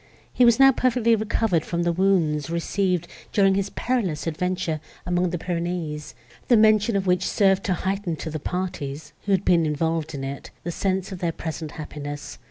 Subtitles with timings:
[0.33, 5.37] He was now perfectly recovered from the wounds, received, during his perilous adventure among the
[5.37, 6.15] Pyrenees,
[6.47, 10.23] the mention of which served to heighten to the parties, who had been involved in
[10.23, 12.39] it, the sense of their present happiness.